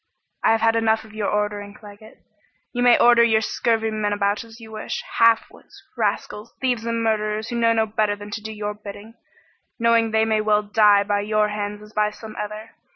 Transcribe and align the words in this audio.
"I 0.43 0.49
have 0.53 0.61
had 0.61 0.75
enough 0.75 1.03
of 1.03 1.13
your 1.13 1.27
ordering, 1.29 1.75
Claggett. 1.75 2.23
You 2.73 2.81
may 2.81 2.97
order 2.97 3.21
your 3.23 3.41
scurvy 3.41 3.91
men 3.91 4.13
about 4.13 4.43
as 4.43 4.59
you 4.59 4.71
wish 4.71 5.03
half 5.19 5.45
wits, 5.51 5.83
rascals, 5.95 6.55
thieves 6.59 6.87
and 6.87 7.03
murderers 7.03 7.49
who 7.49 7.55
know 7.59 7.71
no 7.71 7.85
better 7.85 8.15
than 8.15 8.31
to 8.31 8.41
do 8.41 8.51
your 8.51 8.73
bidding, 8.73 9.13
knowing 9.77 10.09
they 10.09 10.25
may 10.25 10.41
well 10.41 10.63
die 10.63 11.03
by 11.03 11.19
your 11.19 11.49
hands 11.49 11.83
as 11.83 11.93
by 11.93 12.09
some 12.09 12.35
other. 12.35 12.71